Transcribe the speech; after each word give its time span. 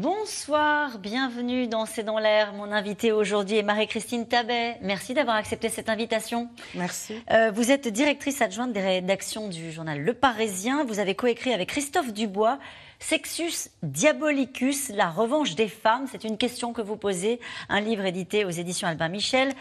Bonsoir, 0.00 1.00
bienvenue 1.00 1.66
dans 1.66 1.84
C'est 1.84 2.04
dans 2.04 2.20
l'air. 2.20 2.52
Mon 2.52 2.70
invité 2.70 3.10
aujourd'hui 3.10 3.56
est 3.56 3.64
Marie-Christine 3.64 4.28
Tabet. 4.28 4.76
Merci 4.80 5.12
d'avoir 5.12 5.34
accepté 5.34 5.68
cette 5.70 5.88
invitation. 5.88 6.48
Merci. 6.76 7.16
Euh, 7.32 7.50
vous 7.50 7.72
êtes 7.72 7.88
directrice 7.88 8.40
adjointe 8.40 8.72
des 8.72 8.80
rédactions 8.80 9.48
du 9.48 9.72
journal 9.72 10.00
Le 10.00 10.14
Parisien. 10.14 10.84
Vous 10.84 11.00
avez 11.00 11.16
coécrit 11.16 11.52
avec 11.52 11.70
Christophe 11.70 12.12
Dubois 12.12 12.60
Sexus 13.00 13.70
Diabolicus, 13.82 14.90
la 14.90 15.10
revanche 15.10 15.56
des 15.56 15.68
femmes, 15.68 16.06
c'est 16.10 16.22
une 16.22 16.36
question 16.36 16.72
que 16.72 16.82
vous 16.82 16.96
posez, 16.96 17.40
un 17.68 17.80
livre 17.80 18.04
édité 18.04 18.44
aux 18.44 18.50
éditions 18.50 18.86
Albin 18.86 19.08
Michel, 19.08 19.52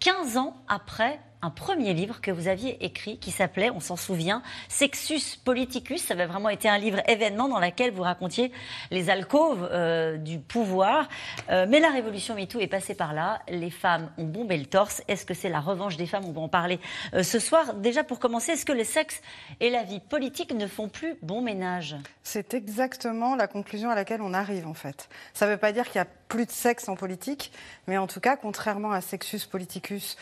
15 0.00 0.38
ans 0.38 0.56
après 0.66 1.20
un 1.44 1.50
premier 1.50 1.92
livre 1.92 2.22
que 2.22 2.30
vous 2.30 2.48
aviez 2.48 2.82
écrit 2.82 3.18
qui 3.18 3.30
s'appelait, 3.30 3.68
on 3.68 3.80
s'en 3.80 3.96
souvient, 3.96 4.42
Sexus 4.68 5.38
Politicus. 5.44 6.02
Ça 6.02 6.14
avait 6.14 6.24
vraiment 6.24 6.48
été 6.48 6.70
un 6.70 6.78
livre 6.78 7.02
événement 7.06 7.48
dans 7.48 7.60
lequel 7.60 7.92
vous 7.92 8.02
racontiez 8.02 8.50
les 8.90 9.10
alcôves 9.10 9.68
euh, 9.70 10.16
du 10.16 10.38
pouvoir. 10.38 11.06
Euh, 11.50 11.66
mais 11.68 11.80
la 11.80 11.90
révolution 11.90 12.34
MeToo 12.34 12.60
est 12.60 12.66
passée 12.66 12.94
par 12.94 13.12
là. 13.12 13.40
Les 13.48 13.68
femmes 13.68 14.10
ont 14.16 14.24
bombé 14.24 14.56
le 14.56 14.64
torse. 14.64 15.02
Est-ce 15.06 15.26
que 15.26 15.34
c'est 15.34 15.50
la 15.50 15.60
revanche 15.60 15.98
des 15.98 16.06
femmes? 16.06 16.24
On 16.24 16.32
va 16.32 16.40
en 16.40 16.48
parler 16.48 16.80
euh, 17.12 17.22
ce 17.22 17.38
soir. 17.38 17.74
Déjà 17.74 18.04
pour 18.04 18.20
commencer, 18.20 18.52
est-ce 18.52 18.64
que 18.64 18.72
le 18.72 18.84
sexe 18.84 19.20
et 19.60 19.68
la 19.68 19.82
vie 19.82 20.00
politique 20.00 20.54
ne 20.54 20.66
font 20.66 20.88
plus 20.88 21.16
bon 21.20 21.42
ménage? 21.42 21.94
C'est 22.22 22.54
exactement 22.54 23.36
la 23.36 23.48
conclusion 23.48 23.90
à 23.90 23.94
laquelle 23.94 24.22
on 24.22 24.32
arrive 24.32 24.66
en 24.66 24.74
fait. 24.74 25.10
Ça 25.34 25.44
ne 25.44 25.50
veut 25.50 25.58
pas 25.58 25.72
dire 25.72 25.84
qu'il 25.90 26.00
n'y 26.00 26.06
a 26.06 26.10
plus 26.28 26.46
de 26.46 26.50
sexe 26.50 26.88
en 26.88 26.96
politique, 26.96 27.52
mais 27.86 27.98
en 27.98 28.06
tout 28.06 28.20
cas, 28.20 28.36
contrairement 28.36 28.92
à 28.92 29.02
Sexus 29.02 29.40
Politicus, 29.50 30.16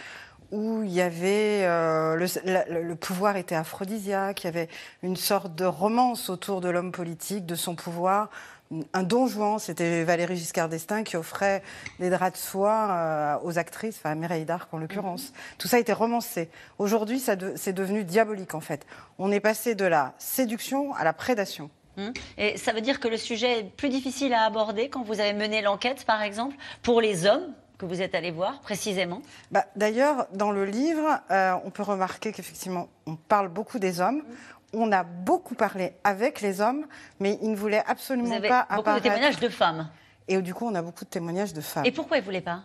où 0.52 0.82
il 0.84 0.92
y 0.92 1.00
avait 1.00 1.64
euh, 1.64 2.14
le, 2.16 2.94
pouvoir 2.94 3.36
était 3.36 3.54
aphrodisiaque, 3.54 4.44
il 4.44 4.46
y 4.46 4.48
avait 4.48 4.68
une 5.02 5.16
sorte 5.16 5.54
de 5.54 5.64
romance 5.64 6.30
autour 6.30 6.60
de 6.60 6.68
l'homme 6.68 6.92
politique, 6.92 7.46
de 7.46 7.54
son 7.54 7.74
pouvoir. 7.74 8.28
Un 8.92 9.02
don 9.02 9.26
Juan, 9.26 9.58
c'était 9.58 10.04
Valérie 10.04 10.36
Giscard 10.36 10.68
d'Estaing 10.68 11.04
qui 11.04 11.16
offrait 11.16 11.62
des 11.98 12.08
draps 12.10 12.38
de 12.38 12.42
soie 12.42 12.88
euh, 12.90 13.36
aux 13.42 13.58
actrices, 13.58 13.96
enfin 13.98 14.12
à 14.12 14.14
Mireille 14.14 14.44
d'Arc 14.44 14.72
en 14.72 14.78
l'occurrence. 14.78 15.30
Mhm. 15.30 15.36
Tout 15.58 15.68
ça 15.68 15.76
a 15.76 15.80
été 15.80 15.92
romancé. 15.92 16.48
Aujourd'hui, 16.78 17.18
c'est 17.18 17.72
devenu 17.72 18.04
diabolique 18.04 18.54
en 18.54 18.60
fait. 18.60 18.86
On 19.18 19.32
est 19.32 19.40
passé 19.40 19.74
de 19.74 19.84
la 19.84 20.14
séduction 20.18 20.94
à 20.94 21.04
la 21.04 21.12
prédation. 21.12 21.70
Mhm. 21.96 22.12
Et 22.38 22.56
ça 22.56 22.72
veut 22.72 22.80
dire 22.80 23.00
que 23.00 23.08
le 23.08 23.16
sujet 23.16 23.60
est 23.60 23.64
plus 23.64 23.88
difficile 23.88 24.32
à 24.32 24.44
aborder 24.44 24.88
quand 24.88 25.02
vous 25.02 25.20
avez 25.20 25.34
mené 25.34 25.60
l'enquête, 25.62 26.04
par 26.04 26.22
exemple, 26.22 26.56
pour 26.82 27.00
les 27.00 27.26
hommes 27.26 27.54
que 27.78 27.86
vous 27.86 28.02
êtes 28.02 28.14
allé 28.14 28.30
voir 28.30 28.60
précisément 28.60 29.22
bah, 29.50 29.64
D'ailleurs, 29.76 30.26
dans 30.32 30.52
le 30.52 30.64
livre, 30.64 31.20
euh, 31.30 31.54
on 31.64 31.70
peut 31.70 31.82
remarquer 31.82 32.32
qu'effectivement, 32.32 32.88
on 33.06 33.16
parle 33.16 33.48
beaucoup 33.48 33.78
des 33.78 34.00
hommes. 34.00 34.22
On 34.72 34.90
a 34.92 35.02
beaucoup 35.02 35.54
parlé 35.54 35.92
avec 36.04 36.40
les 36.40 36.60
hommes, 36.60 36.86
mais 37.20 37.38
ils 37.42 37.50
ne 37.50 37.56
voulaient 37.56 37.84
absolument 37.86 38.28
vous 38.28 38.34
avez 38.34 38.48
pas 38.48 38.66
beaucoup 38.74 38.90
de 38.90 38.98
témoignages 39.00 39.40
de 39.40 39.48
femmes. 39.48 39.88
Et 40.28 40.40
du 40.40 40.54
coup, 40.54 40.66
on 40.66 40.74
a 40.74 40.82
beaucoup 40.82 41.04
de 41.04 41.10
témoignages 41.10 41.52
de 41.52 41.60
femmes. 41.60 41.84
Et 41.84 41.92
pourquoi 41.92 42.16
ils 42.16 42.20
ne 42.20 42.24
voulaient 42.24 42.40
pas? 42.40 42.62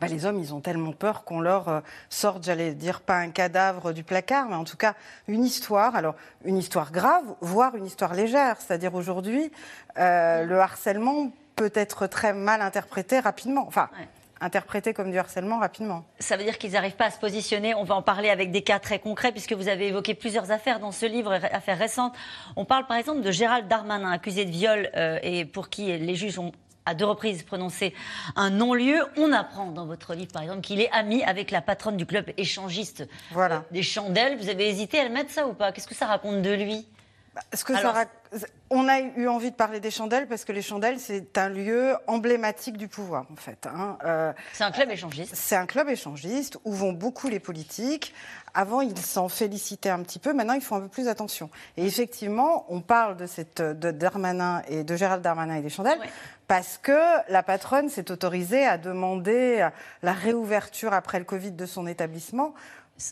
Bah, 0.00 0.06
les 0.06 0.26
hommes, 0.26 0.38
ils 0.38 0.54
ont 0.54 0.60
tellement 0.60 0.92
peur 0.92 1.24
qu'on 1.24 1.40
leur 1.40 1.68
euh, 1.68 1.80
sorte, 2.08 2.44
j'allais 2.44 2.72
dire, 2.72 3.00
pas 3.00 3.16
un 3.16 3.30
cadavre 3.30 3.92
du 3.92 4.04
placard, 4.04 4.48
mais 4.48 4.54
en 4.54 4.64
tout 4.64 4.76
cas 4.76 4.94
une 5.26 5.44
histoire. 5.44 5.96
Alors, 5.96 6.14
une 6.44 6.56
histoire 6.56 6.92
grave, 6.92 7.24
voire 7.40 7.74
une 7.74 7.86
histoire 7.86 8.14
légère. 8.14 8.60
C'est-à-dire 8.60 8.94
aujourd'hui, 8.94 9.50
euh, 9.98 10.44
le 10.44 10.60
harcèlement 10.60 11.32
peut 11.56 11.72
être 11.74 12.06
très 12.06 12.32
mal 12.32 12.62
interprété 12.62 13.18
rapidement. 13.18 13.64
Enfin, 13.66 13.88
interprété 14.40 14.94
comme 14.94 15.10
du 15.10 15.18
harcèlement 15.18 15.58
rapidement. 15.58 16.04
Ça 16.18 16.36
veut 16.36 16.44
dire 16.44 16.58
qu'ils 16.58 16.72
n'arrivent 16.72 16.96
pas 16.96 17.06
à 17.06 17.10
se 17.10 17.18
positionner. 17.18 17.74
On 17.74 17.84
va 17.84 17.94
en 17.94 18.02
parler 18.02 18.30
avec 18.30 18.50
des 18.50 18.62
cas 18.62 18.78
très 18.78 18.98
concrets, 18.98 19.32
puisque 19.32 19.52
vous 19.52 19.68
avez 19.68 19.88
évoqué 19.88 20.14
plusieurs 20.14 20.50
affaires 20.50 20.80
dans 20.80 20.92
ce 20.92 21.06
livre, 21.06 21.32
affaires 21.32 21.78
récentes. 21.78 22.14
On 22.56 22.64
parle 22.64 22.86
par 22.86 22.96
exemple 22.96 23.20
de 23.20 23.30
Gérald 23.30 23.68
Darmanin, 23.68 24.10
accusé 24.10 24.44
de 24.44 24.50
viol 24.50 24.90
euh, 24.96 25.18
et 25.22 25.44
pour 25.44 25.68
qui 25.68 25.86
les 25.86 26.14
juges 26.14 26.38
ont 26.38 26.52
à 26.88 26.94
deux 26.94 27.04
reprises 27.04 27.42
prononcé 27.42 27.94
un 28.34 28.50
non-lieu. 28.50 29.00
On 29.16 29.32
apprend 29.32 29.66
dans 29.66 29.84
votre 29.84 30.14
livre, 30.14 30.32
par 30.32 30.42
exemple, 30.42 30.62
qu'il 30.62 30.80
est 30.80 30.90
ami 30.92 31.22
avec 31.22 31.50
la 31.50 31.60
patronne 31.60 31.98
du 31.98 32.06
club 32.06 32.30
échangiste 32.38 33.06
voilà. 33.30 33.56
Euh, 33.56 33.60
des 33.70 33.82
chandelles. 33.82 34.38
Vous 34.38 34.48
avez 34.48 34.68
hésité 34.68 34.98
à 34.98 35.04
le 35.04 35.10
mettre 35.10 35.30
ça 35.30 35.46
ou 35.46 35.52
pas? 35.52 35.70
Qu'est-ce 35.72 35.86
que 35.86 35.94
ça 35.94 36.06
raconte 36.06 36.40
de 36.40 36.52
lui? 36.52 36.86
Ça 37.52 38.04
On 38.70 38.88
a 38.88 39.00
eu 39.00 39.28
envie 39.28 39.50
de 39.50 39.56
parler 39.56 39.80
des 39.80 39.90
chandelles 39.90 40.26
parce 40.26 40.44
que 40.44 40.52
les 40.52 40.62
chandelles, 40.62 41.00
c'est 41.00 41.38
un 41.38 41.48
lieu 41.48 41.96
emblématique 42.06 42.76
du 42.76 42.88
pouvoir, 42.88 43.26
en 43.32 43.36
fait. 43.36 43.66
Hein. 43.66 43.98
Euh, 44.04 44.32
c'est 44.52 44.64
un 44.64 44.70
club 44.70 44.90
échangiste. 44.90 45.34
C'est 45.34 45.56
un 45.56 45.66
club 45.66 45.88
échangiste 45.88 46.58
où 46.64 46.72
vont 46.72 46.92
beaucoup 46.92 47.28
les 47.28 47.40
politiques. 47.40 48.14
Avant, 48.54 48.80
ils 48.80 48.98
s'en 48.98 49.28
félicitaient 49.28 49.90
un 49.90 50.02
petit 50.02 50.18
peu. 50.18 50.32
Maintenant, 50.32 50.54
ils 50.54 50.60
font 50.60 50.76
un 50.76 50.80
peu 50.80 50.88
plus 50.88 51.08
attention. 51.08 51.50
Et 51.76 51.86
effectivement, 51.86 52.66
on 52.68 52.80
parle 52.80 53.16
de 53.16 53.26
cette 53.26 53.62
de 53.62 53.90
Darmanin 53.90 54.62
et 54.68 54.84
de 54.84 54.96
Gérald 54.96 55.22
Darmanin 55.22 55.56
et 55.56 55.62
des 55.62 55.70
chandelles 55.70 56.00
parce 56.48 56.78
que 56.78 56.98
la 57.30 57.42
patronne 57.42 57.90
s'est 57.90 58.10
autorisée 58.10 58.64
à 58.64 58.78
demander 58.78 59.68
la 60.02 60.12
réouverture 60.12 60.94
après 60.94 61.18
le 61.18 61.26
Covid 61.26 61.52
de 61.52 61.66
son 61.66 61.86
établissement 61.86 62.54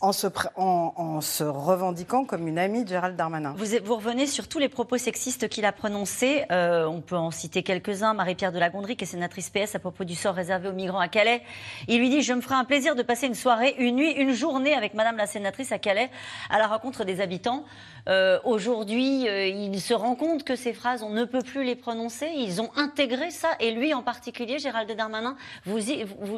en 0.01 0.11
se, 0.11 0.27
en, 0.55 1.21
se, 1.21 1.43
revendiquant 1.43 2.25
comme 2.25 2.47
une 2.47 2.59
amie 2.59 2.83
de 2.83 2.89
Gérald 2.89 3.15
Darmanin. 3.15 3.55
Vous, 3.57 3.95
revenez 3.95 4.27
sur 4.27 4.47
tous 4.47 4.59
les 4.59 4.67
propos 4.69 4.97
sexistes 4.97 5.47
qu'il 5.47 5.65
a 5.65 5.71
prononcés. 5.71 6.43
Euh, 6.51 6.85
on 6.85 7.01
peut 7.01 7.15
en 7.15 7.31
citer 7.31 7.63
quelques-uns. 7.63 8.13
Marie-Pierre 8.13 8.51
de 8.51 8.59
la 8.59 8.69
Gondry, 8.69 8.97
qui 8.97 9.05
est 9.05 9.07
sénatrice 9.07 9.49
PS 9.49 9.75
à 9.75 9.79
propos 9.79 10.03
du 10.03 10.15
sort 10.15 10.35
réservé 10.35 10.67
aux 10.69 10.73
migrants 10.73 10.99
à 10.99 11.07
Calais. 11.07 11.41
Il 11.87 11.99
lui 11.99 12.09
dit 12.09 12.21
Je 12.21 12.33
me 12.33 12.41
ferai 12.41 12.55
un 12.55 12.65
plaisir 12.65 12.95
de 12.95 13.03
passer 13.03 13.27
une 13.27 13.35
soirée, 13.35 13.75
une 13.79 13.95
nuit, 13.95 14.11
une 14.11 14.33
journée 14.33 14.73
avec 14.73 14.93
Madame 14.93 15.17
la 15.17 15.27
sénatrice 15.27 15.71
à 15.71 15.79
Calais 15.79 16.09
à 16.49 16.57
la 16.57 16.67
rencontre 16.67 17.05
des 17.05 17.21
habitants. 17.21 17.63
Euh, 18.09 18.39
Aujourd'hui, 18.43 19.27
euh, 19.27 19.47
il 19.47 19.81
se 19.81 19.93
rend 19.93 20.15
compte 20.15 20.43
que 20.43 20.55
ces 20.55 20.73
phrases, 20.73 21.03
on 21.03 21.09
ne 21.09 21.25
peut 21.25 21.41
plus 21.41 21.63
les 21.63 21.75
prononcer. 21.75 22.29
Ils 22.35 22.61
ont 22.61 22.69
intégré 22.75 23.31
ça. 23.31 23.49
Et 23.59 23.71
lui 23.71 23.93
en 23.93 24.01
particulier, 24.01 24.59
Gérald 24.59 24.89
Darmanin, 24.95 25.35
vous, 25.65 25.77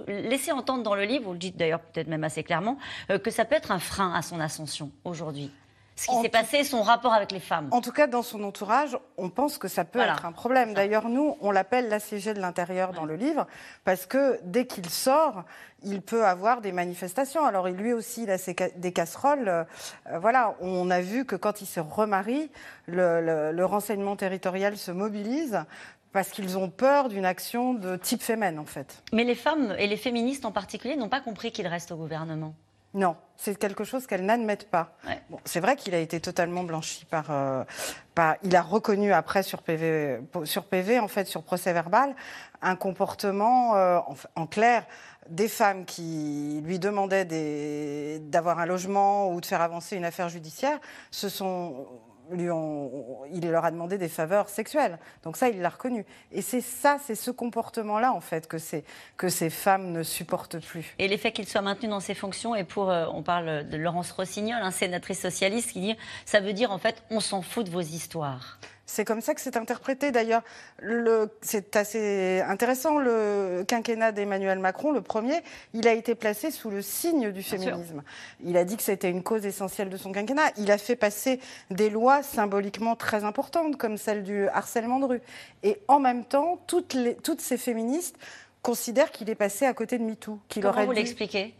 laissez 0.08 0.52
entendre 0.52 0.84
dans 0.84 0.96
le 0.96 1.04
livre, 1.04 1.26
vous 1.26 1.34
le 1.34 1.40
dites 1.40 1.58
d'ailleurs 1.58 1.80
peut-être 1.80 2.08
même 2.08 2.24
assez 2.24 2.44
clairement, 2.44 2.78
euh, 3.10 3.20
que 3.20 3.30
peut 3.46 3.56
être 3.56 3.72
un 3.72 3.80
frein 3.80 4.14
à 4.14 4.22
son 4.22 4.40
ascension 4.40 4.92
aujourd'hui 5.04 5.52
ce 6.00 6.08
qui 6.08 6.22
s'est 6.22 6.30
passé, 6.30 6.64
son 6.64 6.82
rapport 6.82 7.14
avec 7.14 7.32
les 7.32 7.40
femmes. 7.40 7.68
En 7.72 7.82
tout 7.82 7.92
cas, 7.92 8.08
dans 8.08 8.24
son 8.24 8.44
entourage, 8.44 8.98
on 9.18 9.30
pense 9.30 9.58
que 9.58 9.68
ça 9.68 9.84
peut 9.84 10.00
être 10.00 10.26
un 10.26 10.32
problème. 10.32 10.74
D'ailleurs, 10.74 11.10
nous, 11.10 11.36
on 11.42 11.52
l'appelle 11.52 11.90
l'assiégé 11.90 12.34
de 12.34 12.40
l'intérieur 12.40 12.94
dans 12.94 13.06
le 13.06 13.16
livre, 13.16 13.48
parce 13.84 14.06
que 14.06 14.40
dès 14.44 14.66
qu'il 14.66 14.90
sort, 14.90 15.44
il 15.84 16.02
peut 16.02 16.26
avoir 16.26 16.62
des 16.62 16.72
manifestations. 16.72 17.46
Alors, 17.46 17.68
lui 17.68 17.92
aussi, 17.92 18.24
il 18.24 18.32
a 18.32 18.38
des 18.76 18.94
casseroles. 18.94 19.50
Euh, 19.50 19.64
voilà, 20.20 20.56
on 20.62 20.90
a 20.90 21.02
vu 21.02 21.26
que 21.26 21.36
quand 21.36 21.62
il 21.62 21.66
se 21.66 21.82
remarie, 21.82 22.50
le, 22.88 23.64
renseignement 23.66 24.16
territorial 24.16 24.78
se 24.78 24.92
mobilise 24.92 25.66
parce 26.14 26.30
qu'ils 26.30 26.58
ont 26.58 26.70
peur 26.70 27.10
d'une 27.10 27.26
action 27.26 27.74
de 27.74 27.98
type 27.98 28.24
féminin, 28.24 28.58
en 28.58 28.66
fait. 28.66 29.04
Mais 29.14 29.26
les 29.26 29.36
femmes, 29.36 29.76
et 29.78 29.86
les 29.86 29.98
féministes 29.98 30.46
en 30.46 30.52
particulier, 30.52 30.96
n'ont 30.96 31.10
pas 31.10 31.22
compris 31.22 31.52
qu'il 31.52 31.68
reste 31.68 31.92
au 31.92 31.98
gouvernement. 31.98 32.56
Non, 32.96 33.16
c'est 33.36 33.56
quelque 33.56 33.84
chose 33.84 34.08
qu'elles 34.08 34.26
n'admettent 34.26 34.70
pas. 34.70 34.96
c'est 35.46 35.60
vrai 35.60 35.76
qu'il 35.76 35.94
a 35.94 36.00
été 36.00 36.20
totalement 36.20 36.64
blanchi 36.64 37.06
euh, 37.30 37.64
par, 38.16 38.36
Il 38.44 38.56
a 38.56 38.62
reconnu 38.64 39.14
après 39.14 39.44
sur 39.44 39.62
PV, 39.62 40.22
sur 40.44 40.66
PV, 40.66 41.00
en 41.00 41.08
fait, 41.08 41.26
sur 41.26 41.44
procès 41.44 41.72
verbal, 41.72 42.16
un 42.62 42.76
comportement, 42.76 43.76
euh, 43.76 44.00
en, 44.36 44.48
clair, 44.48 44.86
des 45.30 45.48
femmes 45.48 45.86
qui 45.86 46.62
lui 46.66 46.80
demandaient 46.80 48.20
d'avoir 48.20 48.58
un 48.58 48.66
logement 48.66 49.32
ou 49.32 49.40
de 49.40 49.46
faire 49.46 49.62
avancer 49.62 49.96
une 49.96 50.06
affaire 50.06 50.30
judiciaire 50.30 50.80
se 51.12 51.30
sont 51.30 51.88
il 52.32 53.50
leur 53.50 53.66
a 53.66 53.72
demandé 53.72 53.98
des 53.98 54.10
faveurs 54.10 54.50
sexuelles. 54.50 55.00
Donc 55.24 55.38
ça, 55.38 55.50
il 55.50 55.62
l'a 55.62 55.70
reconnu. 55.70 56.06
Et 56.31 56.42
c'est 56.42 56.62
ça, 56.62 56.98
c'est 57.04 57.16
ce 57.16 57.31
comportement-là, 57.31 58.14
en 58.14 58.22
fait, 58.22 58.48
que, 58.48 58.58
ces 58.58 59.50
femmes 59.50 59.92
ne 59.92 60.04
supportent 60.04 60.60
plus. 60.60 60.96
Et 61.00 61.08
l'effet 61.08 61.31
qu'il 61.31 61.48
soit 61.48 61.62
maintenu 61.62 61.90
dans 61.90 62.00
ses 62.00 62.14
fonctions, 62.14 62.56
et 62.56 62.64
pour, 62.64 62.90
euh, 62.90 63.06
on 63.14 63.24
parle 63.24 63.68
de 63.68 63.78
Laurence 63.78 64.12
Rossignol, 64.12 64.62
un 64.62 64.72
sénatrice 64.72 65.22
socialiste, 65.22 65.72
qui 65.72 65.81
dit, 65.81 65.98
ça 66.26 66.40
veut 66.40 66.54
dire, 66.54 66.72
en 66.72 66.78
fait, 66.78 67.04
on 67.10 67.20
s'en 67.20 67.42
fout 67.42 67.66
de 67.66 67.72
vos 67.72 67.81
histoires. 67.81 68.60
C'est 68.91 69.06
comme 69.06 69.21
ça 69.21 69.36
que 69.36 69.41
c'est 69.41 69.56
interprété. 69.56 70.12
D'ailleurs, 70.12 70.41
c'est 71.41 71.75
assez 71.75 72.41
intéressant. 72.41 72.97
Le 72.97 73.63
quinquennat 73.68 74.12
d'Emmanuel 74.12 74.57
Macron, 74.57 74.91
le 74.91 75.01
premier, 75.01 75.44
il 75.75 75.88
a 75.88 75.94
été 75.94 76.15
placé 76.15 76.50
sous 76.50 76.71
le 76.71 76.81
signe 76.81 77.31
du 77.31 77.44
féminisme. 77.44 78.01
Il 78.44 78.57
a 78.57 78.65
dit 78.65 78.77
que 78.77 78.83
c'était 78.83 79.12
une 79.12 79.21
cause 79.21 79.45
essentielle 79.45 79.89
de 79.89 79.97
son 79.97 80.12
quinquennat. 80.12 80.51
Il 80.57 80.71
a 80.71 80.80
fait 80.80 80.95
passer 80.95 81.39
des 81.69 81.91
lois 81.91 82.24
symboliquement 82.24 82.95
très 82.95 83.24
importantes, 83.24 83.77
comme 83.77 83.95
celle 83.95 84.24
du 84.24 84.47
harcèlement 84.47 85.00
de 85.00 85.06
rue. 85.06 85.21
Et 85.62 85.77
en 85.88 86.00
même 86.00 86.25
temps, 86.25 86.59
toutes, 86.65 86.95
les, 86.95 87.13
toutes 87.15 87.41
ces 87.41 87.57
féministes 87.57 88.18
considèrent 88.63 89.12
qu'il 89.12 89.30
est 89.30 89.36
passé 89.36 89.68
à 89.68 89.74
côté 89.75 90.00
de 90.00 90.03
MeToo. 90.03 90.39
Comment 90.51 90.69
aurait 90.69 90.86
vous 90.88 90.94
l'expliquez? 90.94 91.53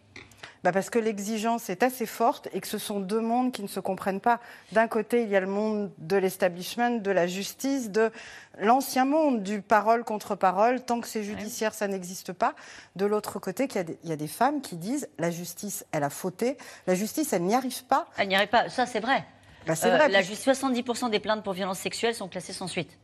Bah 0.64 0.72
Parce 0.72 0.90
que 0.90 1.00
l'exigence 1.00 1.70
est 1.70 1.84
assez 1.84 2.06
forte 2.06 2.50
et 2.54 2.60
que 2.60 2.68
ce 2.68 2.78
sont 2.78 3.00
deux 3.00 3.22
mondes 3.22 3.52
qui 3.52 3.64
ne 3.64 3.68
se 3.68 3.80
comprennent 3.80 4.20
pas. 4.20 4.40
D'un 4.74 4.88
côté, 4.88 5.24
il 5.24 5.30
y 5.30 5.36
a 5.36 5.40
le 5.40 5.48
monde 5.48 5.92
de 6.00 6.18
l'establishment, 6.18 6.98
de 6.98 7.12
la 7.12 7.28
justice, 7.28 7.92
de 7.92 8.12
l'ancien 8.60 9.06
monde 9.06 9.42
du 9.42 9.62
parole 9.62 10.04
contre 10.04 10.36
parole. 10.36 10.82
Tant 10.82 11.00
que 11.00 11.08
c'est 11.08 11.24
judiciaire, 11.24 11.74
ça 11.74 11.88
n'existe 11.88 12.34
pas. 12.34 12.56
De 12.96 13.06
l'autre 13.06 13.40
côté, 13.40 13.68
il 13.74 14.10
y, 14.10 14.12
a 14.12 14.16
des, 14.16 14.28
femmes 14.28 14.62
qui 14.62 14.76
disent 14.76 15.08
la 15.18 15.32
justice, 15.32 15.86
elle 15.92 16.04
a 16.04 16.10
fauté. 16.10 16.58
La 16.88 16.96
justice, 16.96 17.32
elle 17.32 17.44
n'y 17.44 17.56
arrive 17.56 17.86
pas. 17.86 18.08
Elle 18.18 18.28
n'y 18.28 18.36
arrive 18.36 18.50
pas. 18.50 18.70
Ça, 18.70 18.86
c'est 18.86 19.00
vrai. 19.00 19.26
Bah, 19.66 19.76
c'est 19.76 19.90
vrai. 19.90 20.06
Euh, 20.06 20.08
la 20.10 20.22
70% 20.22 21.10
des 21.10 21.20
plaintes 21.20 21.44
pour 21.44 21.54
violences 21.54 21.80
sexuelles 21.80 22.16
sont 22.16 22.28
classées 22.28 22.54
sans 22.54 22.68
suite. 22.68 22.98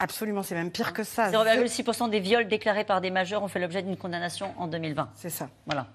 Absolument, 0.00 0.42
c'est 0.42 0.54
même 0.54 0.70
pire 0.70 0.92
que 0.92 1.02
ça. 1.02 1.30
0,6% 1.30 2.08
des 2.10 2.20
viols 2.20 2.46
déclarés 2.46 2.84
par 2.84 3.00
des 3.00 3.10
majeurs 3.10 3.42
ont 3.42 3.48
fait 3.48 3.58
l'objet 3.58 3.82
d'une 3.82 3.96
condamnation 3.96 4.54
en 4.56 4.68
2020. 4.68 5.10
C'est 5.16 5.30
ça. 5.30 5.48
Voilà. 5.66 5.88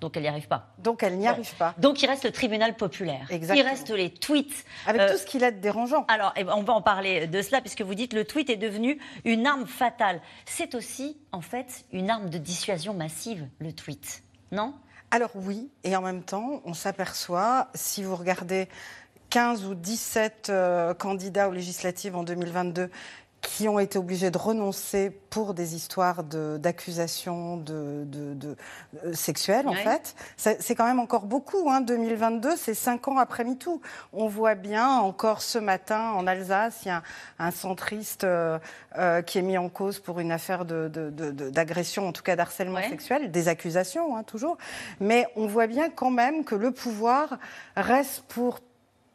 Donc 0.00 0.16
elle 0.16 0.22
n'y 0.22 0.28
arrive 0.28 0.48
pas. 0.48 0.68
Donc 0.78 1.02
elle 1.02 1.18
n'y 1.18 1.26
arrive 1.26 1.54
pas. 1.56 1.74
Donc 1.78 2.02
il 2.02 2.06
reste 2.06 2.24
le 2.24 2.32
tribunal 2.32 2.76
populaire. 2.76 3.26
Exactement. 3.30 3.66
Il 3.66 3.70
reste 3.70 3.90
les 3.90 4.10
tweets. 4.10 4.64
Avec 4.86 5.02
tout 5.02 5.14
euh, 5.14 5.16
ce 5.16 5.26
qu'il 5.26 5.44
a 5.44 5.50
de 5.50 5.58
dérangeant. 5.58 6.04
Alors 6.08 6.32
eh 6.36 6.44
ben, 6.44 6.54
on 6.56 6.62
va 6.62 6.72
en 6.72 6.82
parler 6.82 7.26
de 7.26 7.42
cela 7.42 7.60
puisque 7.60 7.82
vous 7.82 7.94
dites 7.94 8.12
le 8.12 8.24
tweet 8.24 8.50
est 8.50 8.56
devenu 8.56 8.98
une 9.24 9.46
arme 9.46 9.66
fatale. 9.66 10.20
C'est 10.46 10.74
aussi 10.74 11.18
en 11.32 11.40
fait 11.40 11.84
une 11.92 12.10
arme 12.10 12.30
de 12.30 12.38
dissuasion 12.38 12.94
massive, 12.94 13.46
le 13.58 13.72
tweet. 13.72 14.22
Non? 14.52 14.74
Alors 15.10 15.30
oui, 15.34 15.70
et 15.82 15.96
en 15.96 16.02
même 16.02 16.22
temps, 16.22 16.60
on 16.64 16.72
s'aperçoit, 16.72 17.68
si 17.74 18.04
vous 18.04 18.14
regardez 18.14 18.68
15 19.30 19.64
ou 19.66 19.74
17 19.74 20.48
euh, 20.50 20.94
candidats 20.94 21.48
aux 21.48 21.52
législatives 21.52 22.16
en 22.16 22.24
2022 22.24 22.90
qui 23.42 23.68
ont 23.68 23.78
été 23.78 23.98
obligés 23.98 24.30
de 24.30 24.38
renoncer 24.38 25.10
pour 25.10 25.54
des 25.54 25.74
histoires 25.74 26.24
d'accusations 26.24 27.56
de, 27.56 28.04
de, 28.04 28.56
euh, 29.04 29.12
sexuelles, 29.14 29.68
en 29.68 29.74
fait. 29.74 30.14
C'est 30.36 30.74
quand 30.74 30.84
même 30.84 30.98
encore 30.98 31.24
beaucoup. 31.24 31.70
Hein. 31.70 31.80
2022, 31.80 32.56
c'est 32.56 32.74
cinq 32.74 33.08
ans 33.08 33.16
après 33.16 33.44
MeToo. 33.44 33.80
On 34.12 34.28
voit 34.28 34.56
bien, 34.56 34.98
encore 34.98 35.40
ce 35.40 35.58
matin, 35.58 36.10
en 36.10 36.26
Alsace, 36.26 36.80
il 36.84 36.88
y 36.88 36.90
a 36.90 37.02
un, 37.38 37.50
centriste 37.50 38.24
euh, 38.24 38.58
euh, 38.98 39.22
qui 39.22 39.38
est 39.38 39.42
mis 39.42 39.58
en 39.58 39.68
cause 39.68 40.00
pour 40.00 40.20
une 40.20 40.32
affaire 40.32 40.64
d'agression, 40.64 42.08
en 42.08 42.12
tout 42.12 42.22
cas 42.22 42.36
d'harcèlement 42.36 42.80
sexuel, 42.82 43.30
des 43.30 43.48
accusations, 43.48 44.16
hein, 44.16 44.22
toujours. 44.22 44.58
Mais 45.00 45.26
on 45.36 45.46
voit 45.46 45.66
bien 45.66 45.90
quand 45.90 46.10
même 46.10 46.44
que 46.44 46.54
le 46.54 46.72
pouvoir 46.72 47.38
reste 47.76 48.22
pour 48.28 48.60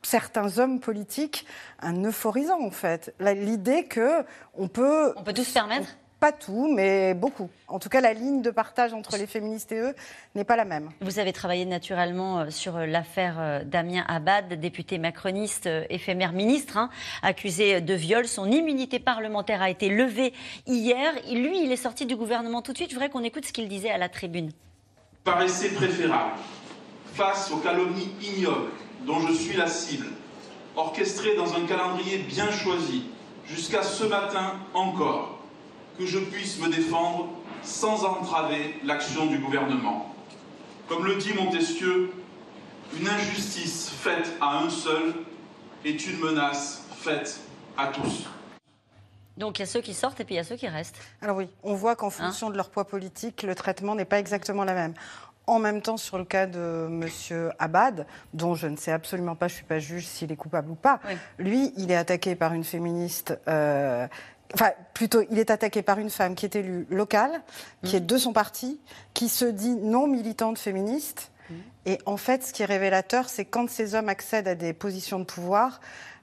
certains 0.06 0.60
hommes 0.60 0.80
politiques 0.80 1.46
un 1.80 2.04
euphorisant 2.06 2.62
en 2.62 2.72
fait. 2.72 3.14
L'idée 3.20 3.86
que 3.86 4.24
on 4.54 4.68
peut 4.68 5.14
on 5.18 5.24
peut 5.24 5.34
tout 5.34 5.44
se 5.44 5.54
permettre. 5.54 5.96
Pas 6.20 6.32
tout, 6.32 6.74
mais 6.74 7.14
beaucoup. 7.14 7.50
En 7.68 7.78
tout 7.78 7.90
cas, 7.90 8.00
la 8.00 8.14
ligne 8.14 8.42
de 8.42 8.50
partage 8.50 8.94
entre 8.94 9.18
les 9.18 9.28
féministes 9.28 9.74
et 9.74 9.80
eux 9.80 9.96
n'est 10.34 10.46
pas 10.46 10.56
la 10.56 10.64
même. 10.64 10.90
Vous 11.02 11.20
avez 11.20 11.34
travaillé 11.34 11.66
naturellement 11.66 12.40
euh, 12.40 12.50
sur 12.50 12.78
euh, 12.78 12.86
l'affaire 12.86 13.36
euh, 13.38 13.64
Damien 13.66 14.06
Abad, 14.08 14.54
député 14.54 14.98
macroniste, 14.98 15.70
éphémère 15.90 16.32
ministre, 16.32 16.78
hein, 16.78 16.90
accusé 17.22 17.82
de 17.82 17.94
viol. 17.94 18.28
Son 18.28 18.50
immunité 18.50 18.98
parlementaire 18.98 19.62
a 19.62 19.70
été 19.70 19.90
levée 19.90 20.34
hier. 20.66 21.14
Lui, 21.34 21.62
il 21.62 21.72
est 21.72 21.76
sorti 21.76 22.06
du 22.06 22.16
gouvernement 22.16 22.62
tout 22.62 22.72
de 22.72 22.78
suite. 22.78 22.92
Je 22.92 22.96
voudrais 22.96 23.10
qu'on 23.10 23.24
écoute 23.24 23.46
ce 23.46 23.52
qu'il 23.52 23.68
disait 23.68 23.92
à 23.92 23.98
la 23.98 24.08
tribune. 24.08 24.52
Paraissait 25.26 25.70
préférable, 25.70 26.32
face 27.14 27.52
aux 27.52 27.58
calomnies 27.58 28.10
ignobles 28.22 28.72
dont 29.06 29.20
je 29.20 29.34
suis 29.34 29.56
la 29.56 29.68
cible, 29.68 30.08
orchestrée 30.76 31.36
dans 31.36 31.54
un 31.56 31.66
calendrier 31.66 32.20
bien 32.20 32.52
choisi, 32.52 33.06
jusqu'à 33.48 33.84
ce 33.84 34.04
matin 34.06 34.54
encore, 34.74 35.40
que 35.98 36.06
je 36.06 36.20
puisse 36.20 36.60
me 36.60 36.70
défendre 36.70 37.30
sans 37.64 38.04
entraver 38.04 38.76
l'action 38.84 39.28
du 39.28 39.38
gouvernement. 39.38 40.14
Comme 40.88 41.06
le 41.06 41.16
dit 41.16 41.34
Montesquieu, 41.34 42.12
une 43.00 43.08
injustice 43.08 43.90
faite 43.90 44.34
à 44.42 44.60
un 44.60 44.70
seul 44.70 45.14
est 45.84 46.06
une 46.08 46.20
menace 46.20 46.84
faite 46.98 47.40
à 47.78 47.88
tous. 47.88 48.26
Donc 49.38 49.60
il 49.60 49.62
y 49.62 49.64
a 49.64 49.68
ceux 49.68 49.82
qui 49.82 49.94
sortent 49.94 50.20
et 50.20 50.24
puis 50.24 50.36
il 50.36 50.38
y 50.38 50.42
a 50.42 50.44
ceux 50.44 50.56
qui 50.56 50.68
restent. 50.68 50.98
Alors 51.22 51.38
oui, 51.38 51.50
on 51.64 51.74
voit 51.74 51.96
qu'en 51.96 52.08
hein 52.08 52.12
fonction 52.12 52.50
de 52.50 52.56
leur 52.56 52.70
poids 52.70 52.86
politique, 52.86 53.44
le 53.44 53.54
traitement 53.54 53.96
n'est 53.96 54.06
pas 54.06 54.20
exactement 54.20 54.64
la 54.64 54.74
même. 54.74 54.94
En 55.48 55.60
même 55.60 55.82
temps, 55.82 55.98
sur 55.98 56.18
le 56.18 56.26
cas 56.26 56.48
de 56.48 56.88
M. 56.90 57.52
Abad, 57.60 58.08
dont 58.34 58.56
je 58.56 58.68
ne 58.68 58.78
sais 58.78 58.92
absolument 58.92 59.36
pas, 59.36 59.48
je 59.48 59.54
ne 59.54 59.58
suis 59.58 59.66
pas 59.66 59.80
juge 59.80 60.08
s'il 60.08 60.32
est 60.32 60.36
coupable 60.36 60.72
ou 60.72 60.76
pas, 60.76 61.00
lui, 61.38 61.72
il 61.78 61.92
est 61.92 61.96
attaqué 61.96 62.36
par 62.36 62.54
une 62.54 62.64
féministe. 62.64 63.38
Euh, 63.48 64.08
enfin, 64.54 64.72
plutôt, 64.94 65.22
il 65.30 65.38
est 65.38 65.52
attaqué 65.52 65.84
par 65.84 66.00
une 66.00 66.10
femme 66.10 66.34
qui 66.34 66.46
est 66.46 66.56
élue 66.56 66.88
locale, 66.90 67.42
qui 67.84 67.94
mm. 67.94 67.98
est 67.98 68.02
de 68.02 68.18
son 68.18 68.34
parti, 68.34 68.80
qui 69.14 69.30
se 69.30 69.46
dit 69.46 69.76
non 69.76 70.08
militante 70.08 70.58
féministe. 70.58 71.32
Mm. 71.50 71.54
Et 71.86 72.00
en 72.08 72.18
fait, 72.18 72.44
ce 72.44 72.52
qui 72.52 72.64
est 72.64 72.66
révélateur, 72.66 73.30
c'est 73.30 73.46
quand 73.46 73.70
ces 73.70 73.94
hommes 73.94 74.10
accèdent 74.10 74.48
à 74.48 74.56
des 74.56 74.74
positions 74.74 75.20
de 75.20 75.26
pouvoir, 75.26 75.80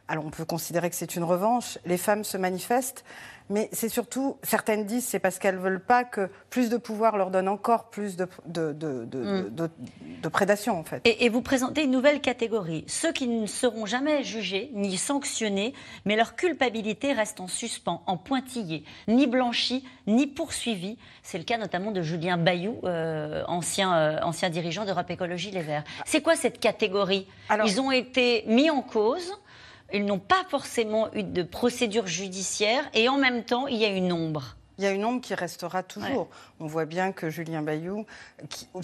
alors 0.08 0.26
on 0.26 0.30
peut 0.30 0.44
considérer 0.44 0.90
que 0.90 0.96
c'est 0.96 1.14
une 1.14 1.24
revanche, 1.24 1.78
les 1.86 1.96
femmes 1.96 2.24
se 2.24 2.36
manifestent, 2.36 3.04
mais 3.52 3.68
c'est 3.72 3.90
surtout, 3.90 4.38
certaines 4.42 4.86
disent, 4.86 5.04
c'est 5.04 5.18
parce 5.18 5.38
qu'elles 5.38 5.56
ne 5.56 5.60
veulent 5.60 5.84
pas 5.84 6.04
que 6.04 6.30
plus 6.48 6.70
de 6.70 6.78
pouvoir 6.78 7.18
leur 7.18 7.30
donne 7.30 7.48
encore 7.48 7.90
plus 7.90 8.16
de, 8.16 8.26
de, 8.46 8.72
mm. 8.72 10.30
prédation, 10.30 10.78
en 10.78 10.84
fait. 10.84 11.02
Et, 11.04 11.28
vous 11.28 11.42
présentez 11.42 11.84
une 11.84 11.90
nouvelle 11.90 12.22
catégorie. 12.22 12.84
Ceux 12.88 13.12
qui 13.12 13.28
ne 13.28 13.46
seront 13.46 13.84
jamais 13.84 14.24
jugés, 14.24 14.70
ni 14.72 14.96
sanctionnés, 14.96 15.74
mais 16.06 16.16
leur 16.16 16.34
culpabilité 16.34 17.12
reste 17.12 17.40
en 17.40 17.46
suspens, 17.46 18.02
en 18.06 18.16
pointillé, 18.16 18.84
ni 19.06 19.26
blanchi, 19.26 19.84
ni 20.06 20.26
poursuivi. 20.26 20.96
C'est 21.22 21.38
le 21.38 21.44
cas 21.44 21.58
notamment 21.58 21.90
de 21.90 22.00
Julien 22.00 22.38
Bayou, 22.38 22.80
euh, 22.84 23.44
ancien, 23.48 23.94
euh, 23.94 24.18
ancien 24.22 24.48
dirigeant 24.48 24.86
d'Europe 24.86 25.10
Écologie 25.10 25.50
Les 25.50 25.62
Verts. 25.62 25.84
C'est 26.06 26.22
quoi 26.22 26.36
cette 26.36 26.58
catégorie? 26.58 27.26
Ils 27.66 27.80
ont 27.80 27.90
été 27.90 28.44
mis 28.46 28.70
en 28.70 28.80
cause 28.80 29.41
ils 29.92 30.04
n'ont 30.04 30.18
pas 30.18 30.44
forcément 30.48 31.12
eu 31.14 31.22
de 31.22 31.42
procédure 31.42 32.06
judiciaire 32.06 32.88
et 32.94 33.08
en 33.08 33.16
même 33.16 33.44
temps, 33.44 33.66
il 33.66 33.76
y 33.76 33.84
a 33.84 33.88
une 33.88 34.12
ombre. 34.12 34.56
Il 34.78 34.84
y 34.84 34.86
a 34.86 34.90
une 34.90 35.04
ombre 35.04 35.20
qui 35.20 35.34
restera 35.34 35.82
toujours. 35.82 36.28
On 36.58 36.66
voit 36.66 36.86
bien 36.86 37.12
que 37.12 37.28
Julien 37.30 37.62
Bayou, 37.62 38.06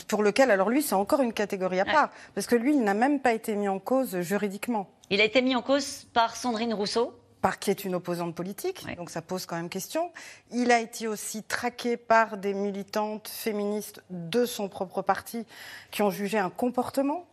pour 0.07 0.23
lequel, 0.23 0.51
alors 0.51 0.69
lui, 0.69 0.83
c'est 0.83 0.95
encore 0.95 1.23
une 1.23 1.33
catégorie 1.33 1.81
à 1.81 1.85
part, 1.85 2.11
parce 2.35 2.47
que 2.47 2.55
lui, 2.55 2.75
il 2.75 2.85
n'a 2.85 2.95
même 2.95 3.21
pas 3.21 3.33
été 3.33 3.57
mis 3.57 3.69
en 3.69 3.79
cause 3.79 4.21
juridiquement. 4.21 4.89
Il 5.11 5.21
a 5.21 5.25
été 5.25 5.41
mis 5.41 5.57
en 5.57 5.63
cause 5.63 6.07
par 6.13 6.37
Sandrine 6.37 6.75
Rousseau 6.75 7.15
par 7.41 7.59
qui 7.59 7.71
est 7.71 7.85
une 7.85 7.95
opposante 7.95 8.35
politique, 8.35 8.85
donc 8.97 9.11
ça 9.11 9.23
pose 9.23 9.47
quand 9.47 9.57
même 9.57 9.69
question. 9.69 10.11
Il 10.51 10.73
a 10.73 10.81
été 10.81 11.07
aussi 11.07 11.45
traqué 11.45 11.97
par 11.97 12.37
des 12.37 12.53
militantes 12.53 13.29
féministes 13.29 14.03
de 14.11 14.45
son 14.45 14.69
propre 14.69 15.03
parti 15.03 15.47
qui 15.93 16.03
ont 16.03 16.11
jugé 16.11 16.39
un 16.39 16.51
comportement 16.51 17.27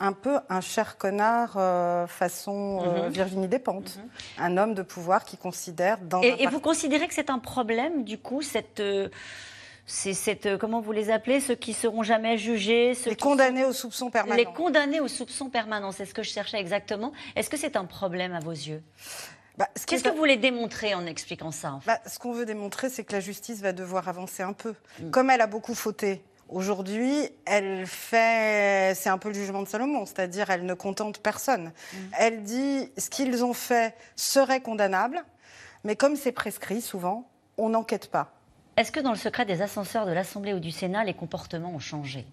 un 0.00 0.12
peu 0.12 0.38
un 0.48 0.60
cher 0.60 0.98
connard 0.98 1.54
euh, 1.56 2.06
façon 2.06 2.82
euh, 2.84 3.06
mhm. 3.06 3.12
Virginie 3.12 3.48
Despentes, 3.48 3.96
mhm. 3.96 4.44
un 4.44 4.56
homme 4.56 4.74
de 4.74 4.82
pouvoir 4.82 5.24
qui 5.24 5.36
considère 5.36 5.98
dans 5.98 6.22
et, 6.22 6.36
et 6.40 6.46
vous 6.46 6.60
considérez 6.60 7.08
que 7.08 7.14
c'est 7.14 7.30
un 7.30 7.38
problème 7.38 8.04
du 8.04 8.18
coup 8.18 8.42
cette 8.42 8.80
euh, 8.80 9.08
c'est 9.86 10.14
cette 10.14 10.56
comment 10.56 10.80
vous 10.80 10.92
les 10.92 11.10
appelez 11.10 11.40
ceux 11.40 11.54
qui 11.54 11.74
seront 11.74 12.02
jamais 12.02 12.38
jugés 12.38 12.94
ceux 12.94 13.10
les 13.10 13.16
condamnés 13.16 13.64
au 13.64 13.72
soupçon 13.72 14.10
permanent 14.10 14.36
les 14.36 14.46
condamnés 14.46 15.00
au 15.00 15.08
soupçon 15.08 15.50
permanent 15.50 15.92
c'est 15.92 16.06
ce 16.06 16.14
que 16.14 16.22
je 16.22 16.30
cherchais 16.30 16.58
exactement 16.58 17.12
est-ce 17.36 17.50
que 17.50 17.56
c'est 17.56 17.76
un 17.76 17.84
problème 17.84 18.32
à 18.34 18.40
vos 18.40 18.50
yeux? 18.50 18.82
Bah, 19.56 19.68
Qu'est-ce 19.86 20.02
que 20.02 20.08
vous 20.08 20.16
voulez 20.16 20.36
démontrer 20.36 20.94
en 20.94 21.06
expliquant 21.06 21.52
ça 21.52 21.78
bah, 21.86 22.00
Ce 22.06 22.18
qu'on 22.18 22.32
veut 22.32 22.44
démontrer, 22.44 22.90
c'est 22.90 23.04
que 23.04 23.12
la 23.12 23.20
justice 23.20 23.60
va 23.60 23.72
devoir 23.72 24.08
avancer 24.08 24.42
un 24.42 24.52
peu. 24.52 24.74
Mm. 24.98 25.10
Comme 25.10 25.30
elle 25.30 25.40
a 25.40 25.46
beaucoup 25.46 25.76
fauté 25.76 26.24
Aujourd'hui, 26.48 27.28
elle 27.46 27.86
fait, 27.86 28.94
c'est 28.94 29.08
un 29.08 29.18
peu 29.18 29.28
le 29.28 29.34
jugement 29.34 29.62
de 29.62 29.68
Salomon, 29.68 30.04
c'est-à-dire 30.06 30.50
elle 30.50 30.66
ne 30.66 30.74
contente 30.74 31.20
personne. 31.20 31.72
Mm. 31.92 31.98
Elle 32.18 32.42
dit 32.42 32.90
ce 32.98 33.08
qu'ils 33.10 33.44
ont 33.44 33.54
fait 33.54 33.94
serait 34.14 34.60
condamnable, 34.60 35.24
mais 35.84 35.96
comme 35.96 36.16
c'est 36.16 36.32
prescrit 36.32 36.80
souvent, 36.80 37.28
on 37.56 37.70
n'enquête 37.70 38.10
pas. 38.10 38.32
Est-ce 38.76 38.92
que 38.92 39.00
dans 39.00 39.12
le 39.12 39.16
secret 39.16 39.46
des 39.46 39.62
ascenseurs 39.62 40.04
de 40.06 40.12
l'Assemblée 40.12 40.52
ou 40.52 40.60
du 40.60 40.70
Sénat, 40.70 41.04
les 41.04 41.14
comportements 41.14 41.72
ont 41.72 41.78
changé? 41.78 42.26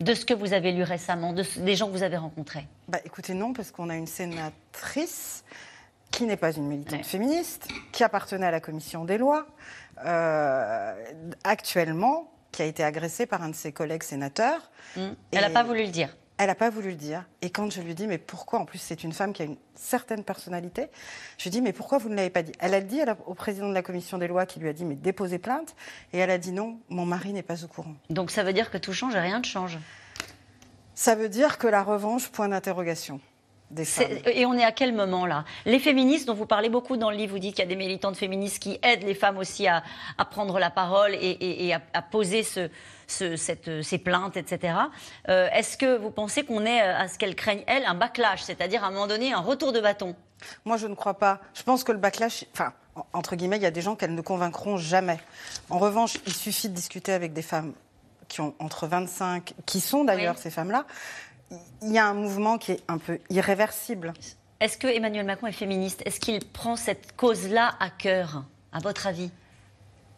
De 0.00 0.14
ce 0.14 0.24
que 0.24 0.34
vous 0.34 0.52
avez 0.52 0.72
lu 0.72 0.82
récemment, 0.82 1.32
des 1.32 1.76
gens 1.76 1.86
que 1.86 1.92
vous 1.92 2.02
avez 2.02 2.16
rencontrés? 2.16 2.66
Bah, 2.88 2.98
Écoutez, 3.04 3.34
non, 3.34 3.52
parce 3.52 3.70
qu'on 3.70 3.88
a 3.88 3.96
une 3.96 4.06
sénatrice 4.06 5.44
qui 6.10 6.24
n'est 6.24 6.36
pas 6.36 6.52
une 6.52 6.66
militante 6.66 7.04
féministe, 7.04 7.68
qui 7.92 8.02
appartenait 8.02 8.46
à 8.46 8.50
la 8.50 8.60
commission 8.60 9.04
des 9.04 9.18
lois. 9.18 9.46
Euh, 10.04 10.94
actuellement, 11.44 12.30
qui 12.56 12.62
a 12.62 12.64
été 12.64 12.82
agressée 12.82 13.26
par 13.26 13.42
un 13.42 13.50
de 13.50 13.54
ses 13.54 13.70
collègues 13.70 14.02
sénateurs. 14.02 14.70
Mmh. 14.96 15.00
Elle 15.30 15.40
n'a 15.42 15.50
pas 15.50 15.62
voulu 15.62 15.82
le 15.84 15.90
dire. 15.90 16.16
Elle 16.38 16.46
n'a 16.46 16.54
pas 16.54 16.70
voulu 16.70 16.88
le 16.88 16.96
dire. 16.96 17.26
Et 17.42 17.50
quand 17.50 17.70
je 17.70 17.82
lui 17.82 17.94
dis, 17.94 18.06
mais 18.06 18.16
pourquoi? 18.16 18.60
En 18.60 18.64
plus, 18.64 18.78
c'est 18.78 19.04
une 19.04 19.12
femme 19.12 19.34
qui 19.34 19.42
a 19.42 19.44
une 19.44 19.58
certaine 19.74 20.24
personnalité. 20.24 20.88
Je 21.36 21.44
lui 21.44 21.50
dis, 21.50 21.60
mais 21.60 21.74
pourquoi 21.74 21.98
vous 21.98 22.08
ne 22.08 22.14
l'avez 22.14 22.30
pas 22.30 22.42
dit? 22.42 22.52
Elle 22.58 22.72
a 22.72 22.80
dit 22.80 23.00
au 23.26 23.34
président 23.34 23.68
de 23.68 23.74
la 23.74 23.82
commission 23.82 24.16
des 24.16 24.26
lois 24.26 24.46
qui 24.46 24.58
lui 24.58 24.70
a 24.70 24.72
dit, 24.72 24.86
mais 24.86 24.94
déposez 24.94 25.38
plainte. 25.38 25.76
Et 26.14 26.18
elle 26.18 26.30
a 26.30 26.38
dit, 26.38 26.52
non, 26.52 26.78
mon 26.88 27.04
mari 27.04 27.34
n'est 27.34 27.42
pas 27.42 27.62
au 27.62 27.68
courant. 27.68 27.94
Donc 28.08 28.30
ça 28.30 28.42
veut 28.42 28.54
dire 28.54 28.70
que 28.70 28.78
tout 28.78 28.94
change 28.94 29.14
et 29.14 29.20
rien 29.20 29.40
ne 29.40 29.44
change 29.44 29.78
Ça 30.94 31.14
veut 31.14 31.28
dire 31.28 31.58
que 31.58 31.66
la 31.66 31.82
revanche, 31.82 32.28
point 32.30 32.48
d'interrogation. 32.48 33.20
Et 34.26 34.46
on 34.46 34.54
est 34.54 34.64
à 34.64 34.70
quel 34.70 34.94
moment 34.94 35.26
là? 35.26 35.44
Les 35.64 35.80
féministes 35.80 36.26
dont 36.26 36.34
vous 36.34 36.46
parlez 36.46 36.68
beaucoup 36.68 36.96
dans 36.96 37.10
le 37.10 37.16
livre, 37.16 37.32
vous 37.32 37.38
dites 37.40 37.56
qu'il 37.56 37.64
y 37.64 37.66
a 37.66 37.68
des 37.68 37.76
militantes 37.76 38.16
féministes 38.16 38.60
qui 38.60 38.78
aident 38.82 39.02
les 39.02 39.14
femmes 39.14 39.38
aussi 39.38 39.66
à, 39.66 39.82
prendre 40.30 40.58
la 40.58 40.70
parole 40.70 41.14
et, 41.14 41.74
à, 41.92 42.02
poser 42.02 42.44
ce, 42.44 42.68
cette, 43.06 43.82
ces 43.82 43.98
plaintes, 43.98 44.36
etc. 44.36 44.74
Euh, 45.28 45.48
est-ce 45.52 45.76
que 45.76 45.96
vous 45.96 46.10
pensez 46.10 46.44
qu'on 46.44 46.64
est 46.64 46.82
euh, 46.82 46.96
à 46.96 47.08
ce 47.08 47.18
qu'elles 47.18 47.34
craignent, 47.34 47.64
elles, 47.66 47.84
un 47.86 47.94
backlash, 47.94 48.42
c'est-à-dire 48.42 48.84
à 48.84 48.88
un 48.88 48.90
moment 48.90 49.08
donné 49.08 49.32
un 49.32 49.40
retour 49.40 49.72
de 49.72 49.80
bâton? 49.80 50.14
Moi, 50.64 50.76
je 50.76 50.86
ne 50.86 50.94
crois 50.94 51.14
pas. 51.14 51.40
Je 51.54 51.62
pense 51.62 51.82
que 51.82 51.92
le 51.92 51.98
backlash, 51.98 52.44
enfin, 52.52 52.72
entre 53.12 53.36
guillemets, 53.36 53.56
il 53.56 53.62
y 53.62 53.66
a 53.66 53.70
des 53.70 53.82
gens 53.82 53.96
qu'elles 53.96 54.14
ne 54.14 54.20
convaincront 54.20 54.76
jamais. 54.76 55.18
En 55.70 55.78
revanche, 55.78 56.18
il 56.26 56.32
suffit 56.32 56.68
de 56.68 56.74
discuter 56.74 57.12
avec 57.12 57.32
des 57.32 57.42
femmes 57.42 57.72
qui 58.28 58.40
ont 58.40 58.54
entre 58.58 58.86
25, 58.86 59.54
qui 59.66 59.80
sont 59.80 60.04
d'ailleurs 60.04 60.38
ces 60.38 60.50
femmes-là. 60.50 60.84
Il 61.82 61.92
y 61.92 61.98
a 61.98 62.06
un 62.06 62.14
mouvement 62.14 62.58
qui 62.58 62.72
est 62.72 62.82
un 62.88 62.98
peu 62.98 63.18
irréversible. 63.30 64.12
Est-ce 64.60 64.78
que 64.78 64.86
Emmanuel 64.86 65.26
Macron 65.26 65.46
est 65.46 65.52
féministe? 65.52 66.02
Est-ce 66.06 66.18
qu'il 66.18 66.44
prend 66.44 66.76
cette 66.76 67.14
cause-là 67.16 67.74
à 67.78 67.90
cœur, 67.90 68.44
à 68.72 68.78
votre 68.78 69.06
avis? 69.06 69.30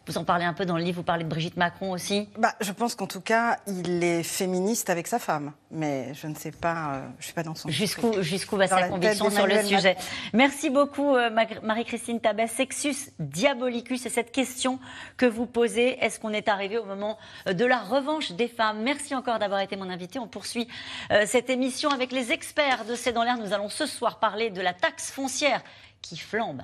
Vous 0.09 0.17
en 0.17 0.23
parlez 0.23 0.45
un 0.45 0.53
peu 0.53 0.65
dans 0.65 0.75
le 0.75 0.83
livre, 0.83 0.97
vous 0.97 1.03
parlez 1.03 1.23
de 1.23 1.29
Brigitte 1.29 1.55
Macron 1.55 1.91
aussi 1.91 2.27
bah, 2.39 2.55
Je 2.61 2.71
pense 2.71 2.95
qu'en 2.95 3.05
tout 3.05 3.21
cas, 3.21 3.59
il 3.67 4.03
est 4.03 4.23
féministe 4.23 4.89
avec 4.89 5.05
sa 5.05 5.19
femme. 5.19 5.53
Mais 5.69 6.15
je 6.15 6.25
ne 6.25 6.33
sais 6.33 6.51
pas, 6.51 6.93
euh, 6.95 7.01
je 7.11 7.17
ne 7.17 7.23
suis 7.25 7.33
pas 7.33 7.43
dans 7.43 7.53
son... 7.53 7.69
Jusqu'où 7.69 8.23
jusqu'où 8.23 8.57
va 8.57 8.67
sa 8.67 8.87
conviction 8.87 9.29
sur 9.29 9.45
le 9.45 9.61
sujet 9.61 9.95
Merci 10.33 10.71
beaucoup 10.71 11.15
euh, 11.15 11.29
Marie-Christine 11.61 12.19
Tabet. 12.19 12.47
Sexus 12.47 13.11
diabolicus, 13.19 14.01
c'est 14.01 14.09
cette 14.09 14.31
question 14.31 14.79
que 15.15 15.27
vous 15.27 15.45
posez. 15.45 16.03
Est-ce 16.03 16.19
qu'on 16.19 16.33
est 16.33 16.49
arrivé 16.49 16.79
au 16.79 16.85
moment 16.85 17.19
euh, 17.47 17.53
de 17.53 17.65
la 17.65 17.77
revanche 17.77 18.31
des 18.31 18.47
femmes? 18.47 18.81
Merci 18.81 19.13
encore 19.13 19.37
d'avoir 19.37 19.59
été 19.59 19.75
mon 19.75 19.91
invité. 19.91 20.17
On 20.17 20.27
poursuit 20.27 20.67
cette 21.25 21.51
émission 21.51 21.91
avec 21.91 22.11
les 22.11 22.31
experts 22.31 22.85
de 22.85 22.95
C'est 22.95 23.13
dans 23.13 23.23
l'air. 23.23 23.37
Nous 23.37 23.53
allons 23.53 23.69
ce 23.69 23.85
soir 23.85 24.17
parler 24.17 24.49
de 24.49 24.61
la 24.61 24.73
taxe 24.73 25.11
foncière 25.11 25.61
qui 26.01 26.17
flambe. 26.17 26.63